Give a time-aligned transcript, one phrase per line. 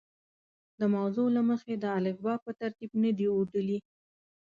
[0.79, 3.79] د موضوع له مخې د الفبا په ترتیب نه دي اوډلي.